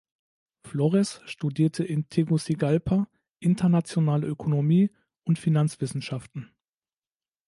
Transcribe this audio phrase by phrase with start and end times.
[0.63, 3.07] Flores studierte in Tegucigalpa
[3.39, 4.89] Internationale Ökonomie
[5.25, 6.49] und Finanzwissenschaften.